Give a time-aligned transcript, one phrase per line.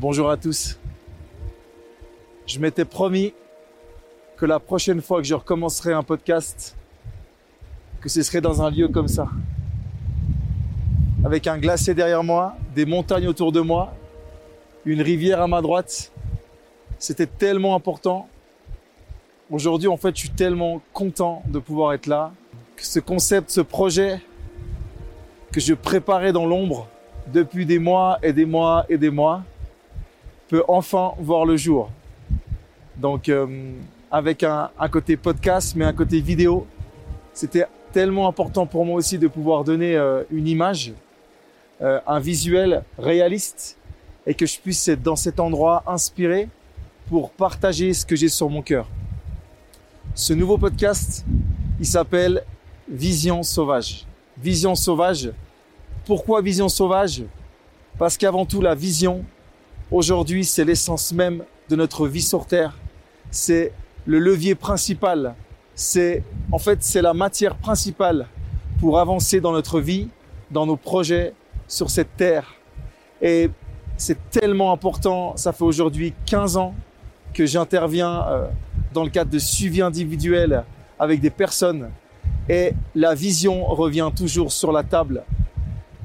[0.00, 0.78] Bonjour à tous.
[2.46, 3.34] Je m'étais promis
[4.38, 6.74] que la prochaine fois que je recommencerai un podcast,
[8.00, 9.28] que ce serait dans un lieu comme ça.
[11.22, 13.92] Avec un glacier derrière moi, des montagnes autour de moi,
[14.86, 16.10] une rivière à ma droite.
[16.98, 18.26] C'était tellement important.
[19.50, 22.32] Aujourd'hui, en fait, je suis tellement content de pouvoir être là.
[22.74, 24.22] Que ce concept, ce projet
[25.52, 26.88] que je préparais dans l'ombre
[27.26, 29.44] depuis des mois et des mois et des mois,
[30.50, 31.90] peut enfin voir le jour.
[32.96, 33.72] Donc, euh,
[34.10, 36.66] avec un, côté podcast, mais un côté vidéo,
[37.32, 40.92] c'était tellement important pour moi aussi de pouvoir donner euh, une image,
[41.80, 43.78] euh, un visuel réaliste,
[44.26, 46.48] et que je puisse être dans cet endroit inspiré
[47.08, 48.88] pour partager ce que j'ai sur mon cœur.
[50.16, 51.24] Ce nouveau podcast,
[51.78, 52.42] il s'appelle
[52.88, 54.04] Vision sauvage.
[54.36, 55.30] Vision sauvage.
[56.04, 57.22] Pourquoi vision sauvage?
[57.98, 59.24] Parce qu'avant tout, la vision,
[59.90, 62.78] Aujourd'hui, c'est l'essence même de notre vie sur Terre.
[63.32, 63.72] C'est
[64.06, 65.34] le levier principal.
[65.74, 68.28] C'est, en fait, c'est la matière principale
[68.78, 70.08] pour avancer dans notre vie,
[70.52, 71.34] dans nos projets
[71.66, 72.54] sur cette terre.
[73.20, 73.50] Et
[73.96, 75.36] c'est tellement important.
[75.36, 76.72] Ça fait aujourd'hui 15 ans
[77.34, 78.46] que j'interviens euh,
[78.92, 80.62] dans le cadre de suivi individuel
[81.00, 81.90] avec des personnes.
[82.48, 85.24] Et la vision revient toujours sur la table.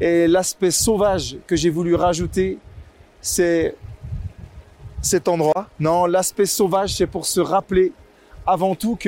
[0.00, 2.58] Et l'aspect sauvage que j'ai voulu rajouter,
[3.24, 3.74] c'est
[5.00, 5.68] cet endroit.
[5.80, 7.90] Non, l'aspect sauvage, c'est pour se rappeler
[8.46, 8.98] avant tout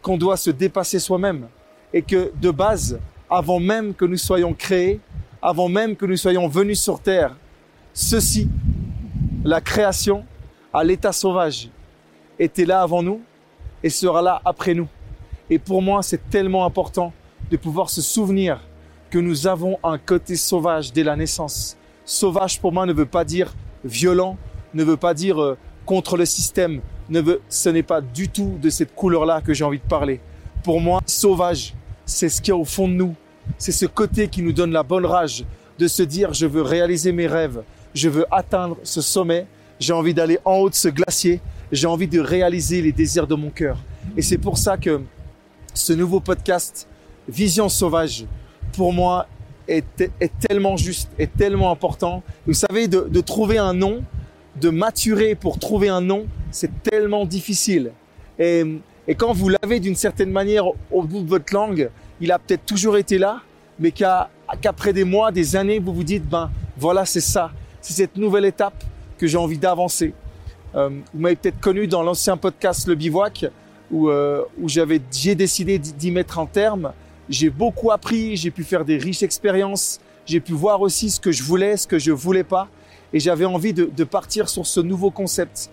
[0.00, 1.48] qu'on doit se dépasser soi-même
[1.92, 5.00] et que de base, avant même que nous soyons créés,
[5.42, 7.36] avant même que nous soyons venus sur terre,
[7.92, 8.48] ceci,
[9.42, 10.24] la création
[10.72, 11.70] à l'état sauvage,
[12.38, 13.20] était là avant nous
[13.82, 14.88] et sera là après nous.
[15.50, 17.12] Et pour moi, c'est tellement important
[17.50, 18.60] de pouvoir se souvenir
[19.10, 21.76] que nous avons un côté sauvage dès la naissance.
[22.04, 24.36] Sauvage pour moi ne veut pas dire violent,
[24.74, 28.58] ne veut pas dire euh, contre le système, ne veut, ce n'est pas du tout
[28.60, 30.20] de cette couleur-là que j'ai envie de parler.
[30.62, 31.74] Pour moi, sauvage,
[32.06, 33.14] c'est ce qu'il y a au fond de nous.
[33.58, 35.44] C'est ce côté qui nous donne la bonne rage
[35.78, 37.62] de se dire je veux réaliser mes rêves,
[37.94, 39.46] je veux atteindre ce sommet,
[39.80, 41.40] j'ai envie d'aller en haut de ce glacier,
[41.72, 43.78] j'ai envie de réaliser les désirs de mon cœur.
[44.16, 45.02] Et c'est pour ça que
[45.72, 46.86] ce nouveau podcast,
[47.28, 48.26] Vision sauvage,
[48.72, 49.26] pour moi,
[49.68, 49.84] est,
[50.40, 52.22] tellement juste, est tellement important.
[52.46, 54.02] Vous savez, de, trouver un nom,
[54.60, 57.92] de maturer pour trouver un nom, c'est tellement difficile.
[58.38, 58.64] Et,
[59.16, 62.96] quand vous l'avez d'une certaine manière au bout de votre langue, il a peut-être toujours
[62.96, 63.40] été là,
[63.78, 67.50] mais qu'après des mois, des années, vous vous dites, ben voilà, c'est ça,
[67.80, 68.82] c'est cette nouvelle étape
[69.18, 70.14] que j'ai envie d'avancer.
[70.74, 73.46] Euh, vous m'avez peut-être connu dans l'ancien podcast Le Bivouac,
[73.90, 76.92] où, euh, j'avais, j'ai décidé d'y mettre un terme
[77.28, 81.32] j'ai beaucoup appris, j'ai pu faire des riches expériences, j'ai pu voir aussi ce que
[81.32, 82.68] je voulais, ce que je voulais pas,
[83.12, 85.70] et j'avais envie de, partir sur ce nouveau concept.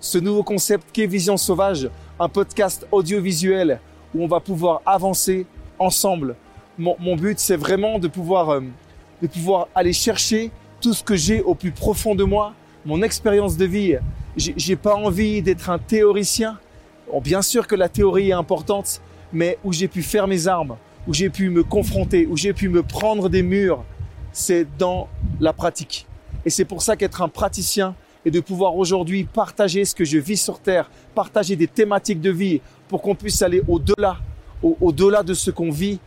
[0.00, 3.80] Ce nouveau concept qu'est Vision Sauvage, un podcast audiovisuel
[4.14, 5.46] où on va pouvoir avancer
[5.78, 6.36] ensemble.
[6.78, 8.60] Mon, but, c'est vraiment de pouvoir, euh,
[9.20, 12.54] de pouvoir aller chercher tout ce que j'ai au plus profond de moi,
[12.86, 13.96] mon expérience de vie.
[14.36, 16.58] J'ai pas envie d'être un théoricien.
[17.22, 19.00] Bien sûr que la théorie est importante,
[19.32, 20.76] mais où j'ai pu faire mes armes,
[21.06, 23.84] où j'ai pu me confronter, où j'ai pu me prendre des murs,
[24.32, 25.08] c'est dans
[25.40, 26.06] la pratique.
[26.44, 27.94] Et c'est pour ça qu'être un praticien
[28.24, 32.30] et de pouvoir aujourd'hui partager ce que je vis sur Terre, partager des thématiques de
[32.30, 34.18] vie pour qu'on puisse aller au-delà,
[34.62, 35.98] au-delà de ce qu'on vit,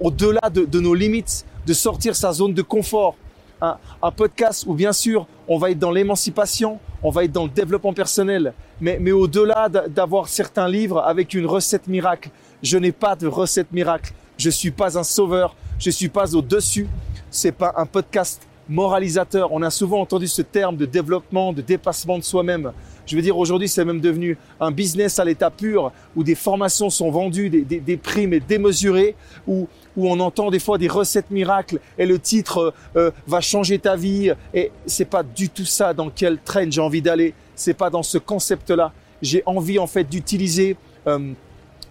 [0.00, 3.16] au-delà de, nos limites, de sortir sa zone de confort.
[3.60, 7.42] Un, un, podcast où bien sûr on va être dans l'émancipation, on va être dans
[7.42, 12.30] le développement personnel, mais, mais au-delà d'avoir certains livres avec une recette miracle,
[12.62, 14.12] je n'ai pas de recette miracle.
[14.38, 15.56] Je suis pas un sauveur.
[15.80, 16.86] Je suis pas au-dessus.
[17.28, 19.52] C'est pas un podcast moralisateur.
[19.52, 22.72] On a souvent entendu ce terme de développement, de dépassement de soi-même.
[23.04, 26.90] Je veux dire, aujourd'hui, c'est même devenu un business à l'état pur, où des formations
[26.90, 29.16] sont vendues, des, des, des primes et démesurées,
[29.46, 29.66] où,
[29.96, 33.96] où on entend des fois des recettes miracles et le titre euh, va changer ta
[33.96, 34.30] vie.
[34.54, 37.34] Et c'est pas du tout ça dans quel train j'ai envie d'aller.
[37.56, 38.92] C'est pas dans ce concept-là.
[39.20, 40.76] J'ai envie en fait d'utiliser
[41.06, 41.32] euh,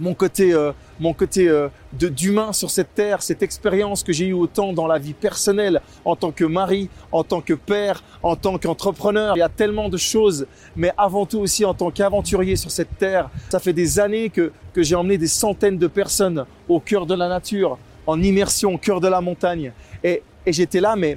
[0.00, 4.32] mon côté, euh, mon côté euh, d'humain sur cette terre, cette expérience que j'ai eue
[4.32, 8.58] autant dans la vie personnelle, en tant que mari, en tant que père, en tant
[8.58, 9.36] qu'entrepreneur.
[9.36, 10.46] Il y a tellement de choses,
[10.76, 13.30] mais avant tout aussi en tant qu'aventurier sur cette terre.
[13.50, 17.14] Ça fait des années que, que j'ai emmené des centaines de personnes au cœur de
[17.14, 19.72] la nature, en immersion au cœur de la montagne.
[20.02, 21.16] Et, et j'étais là, mais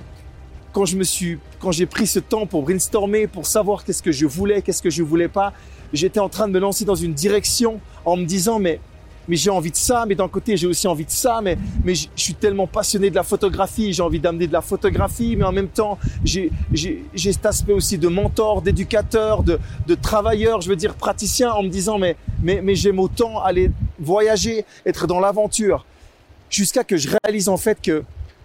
[0.77, 4.11] quand je me suis, quand j'ai pris ce temps pour brainstormer, pour savoir qu'est-ce que
[4.11, 5.53] je voulais, qu'est-ce que je voulais pas,
[5.93, 8.79] j'étais en train de me lancer dans une direction en me disant mais
[9.27, 11.95] mais j'ai envie de ça, mais d'un côté, j'ai aussi envie de ça, mais, mais
[11.95, 15.51] je suis tellement passionné de la photographie, j'ai envie d'amener de la photographie, mais en
[15.51, 16.51] même temps, j'ai,
[17.15, 21.69] cet aspect aussi de mentor, d'éducateur, de, de travailleur, je veux dire praticien, en me
[21.69, 25.85] disant, mais, mais, mais j'aime autant aller voyager, être dans l'aventure,
[26.49, 28.03] jusqu'à que je réalise en fait que,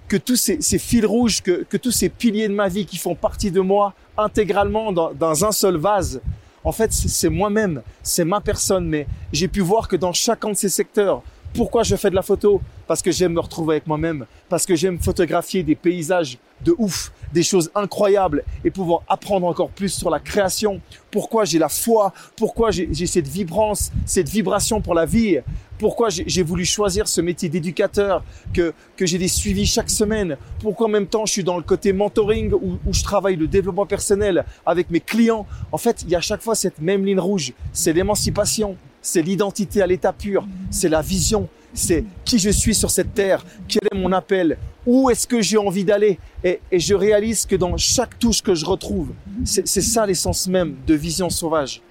[0.09, 2.99] que tous ces, ces fils rouges, que, que tous ces piliers de ma vie qui
[2.99, 6.21] font partie de moi intégralement dans, dans un seul vase,
[6.65, 10.57] en fait, c'est moi-même, c'est ma personne, mais j'ai pu voir que dans chacun de
[10.57, 11.23] ces secteurs,
[11.55, 12.61] pourquoi je fais de la photo?
[12.87, 17.13] Parce que j'aime me retrouver avec moi-même, parce que j'aime photographier des paysages de ouf,
[17.33, 20.81] des choses incroyables et pouvoir apprendre encore plus sur la création.
[21.11, 22.13] Pourquoi j'ai la foi?
[22.37, 25.39] Pourquoi j'ai cette vibrance, cette vibration pour la vie?
[25.79, 28.23] Pourquoi j'ai voulu choisir ce métier d'éducateur
[28.55, 30.37] que, que j'ai des suivis chaque semaine?
[30.61, 33.49] Pourquoi en même temps je suis dans le côté mentoring où, où je travaille le
[33.49, 35.47] développement personnel avec mes clients?
[35.73, 39.23] En fait, il y a à chaque fois cette même ligne rouge, c'est l'émancipation, c'est
[39.23, 43.83] l'identité à l'état pur, c'est la vision, c'est qui je suis sur cette terre, quel
[43.93, 44.57] est mon appel,
[44.87, 46.19] où est-ce que j'ai envie d'aller?
[46.45, 49.13] Et, je réalise que dans chaque touche que je retrouve,
[49.45, 51.83] c'est ça l'essence même de Vision Sauvage.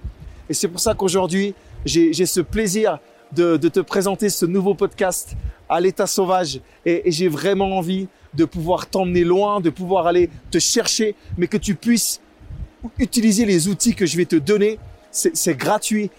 [0.48, 1.54] Et c'est pour ça qu'aujourd'hui,
[1.84, 2.98] j'ai ce plaisir
[3.32, 5.34] de, te présenter ce nouveau podcast
[5.68, 6.60] à l'état sauvage.
[6.84, 11.46] Et, et j'ai vraiment envie de pouvoir t'emmener loin, de pouvoir aller te chercher, mais
[11.46, 12.20] que tu puisses
[12.98, 14.78] utiliser les outils que je vais te donner.
[15.10, 16.10] C'est gratuit.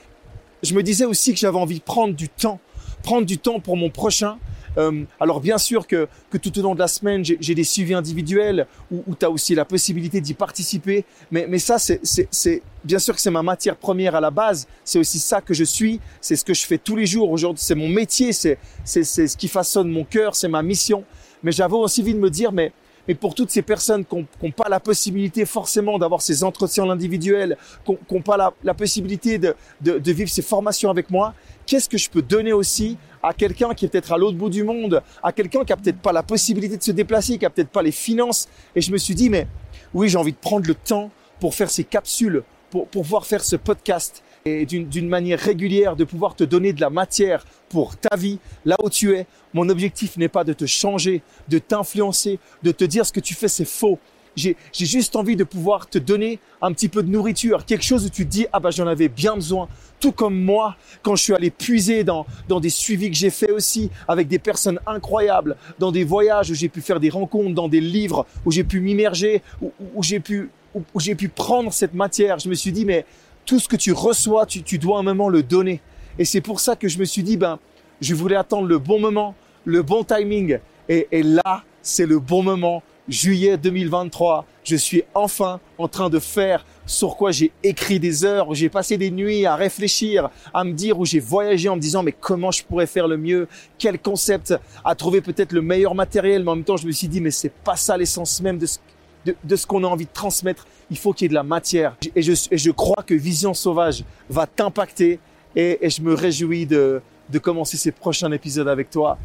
[0.63, 2.60] Je me disais aussi que j'avais envie de prendre du temps
[3.04, 4.38] prendre du temps pour mon prochain.
[4.80, 7.94] Euh, alors bien sûr que, que, tout au long de la semaine, j'ai des suivis
[7.94, 11.06] individuels où, où tu as aussi la possibilité d'y participer.
[11.30, 14.68] Mais, mais ça, c'est bien sûr que c'est ma matière première à la base.
[14.83, 16.00] C'est aussi ça que je suis.
[16.21, 17.30] C'est ce que je fais tous les jours.
[17.30, 18.33] Aujourd'hui, c'est mon métier.
[18.33, 20.36] C'est ce qui façonne mon cœur.
[20.36, 21.04] C'est ma mission.
[21.44, 22.71] Mais j'avais aussi envie de me dire, mais
[23.07, 27.57] mais pour toutes ces personnes qui n'ont pas la possibilité forcément d'avoir ces entretiens individuels,
[27.85, 31.33] qui n'ont pas la, possibilité de, vivre ces formations avec moi,
[31.65, 34.63] qu'est-ce que je peux donner aussi à quelqu'un qui est peut-être à l'autre bout du
[34.63, 37.69] monde, à quelqu'un qui a peut-être pas la possibilité de se déplacer, qui a peut-être
[37.69, 38.47] pas les finances?
[38.75, 39.47] Et je me suis dit, mais
[39.94, 41.09] oui, j'ai envie de prendre le temps
[41.39, 46.36] pour faire ces capsules, pour pouvoir faire ce podcast et d'une manière régulière de pouvoir
[46.36, 49.25] te donner de la matière pour ta vie, là où tu es.
[49.54, 53.34] Mon objectif n'est pas de te changer, de t'influencer, de te dire ce que tu
[53.34, 54.00] fais c'est faux.
[54.36, 58.10] J'ai juste envie de pouvoir te donner un petit peu de nourriture, quelque chose où
[58.10, 59.69] tu te dis ah bah j'en avais bien besoin.
[60.00, 63.51] Tout comme moi, quand je suis allé puiser dans, dans des suivis que j'ai fait
[63.51, 67.69] aussi avec des personnes incroyables, dans des voyages où j'ai pu faire des rencontres, dans
[67.69, 72.40] des livres où j'ai pu m'immerger, où j'ai pu où j'ai pu prendre cette matière.
[72.40, 73.06] Je me suis dit mais
[73.45, 75.81] tout ce que tu reçois, tu, dois un moment le donner.
[76.19, 77.60] Et c'est pour ça que je me suis dit, ben,
[78.01, 79.36] je voulais attendre le bon moment,
[79.66, 80.60] le bon timing.
[80.90, 82.84] Et, et là, c'est le bon moment.
[83.10, 88.50] Juillet 2023, je suis enfin en train de faire sur quoi j'ai écrit des heures,
[88.50, 91.81] où j'ai passé des nuits à réfléchir, à me dire, où j'ai voyagé en me
[91.81, 93.48] disant, mais comment je pourrais faire le mieux,
[93.78, 94.54] quel concept,
[94.86, 97.31] à trouver peut-être le meilleur matériel, mais en même temps, je me suis dit, mais
[97.31, 98.80] c'est pas ça l'essence même de ce,
[99.25, 100.67] de, ce qu'on a envie de transmettre.
[100.89, 101.95] Il faut qu'il y ait de la matière.
[102.15, 105.19] Et je, je crois que Vision Sauvage va t'impacter
[105.55, 109.17] et, et, je me réjouis de, de commencer ces prochains épisodes avec toi.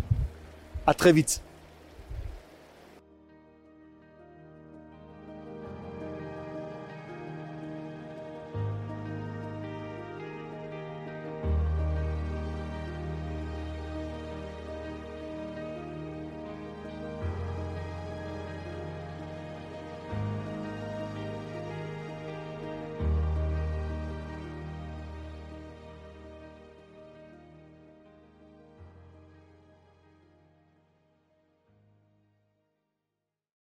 [0.87, 1.43] À très vite.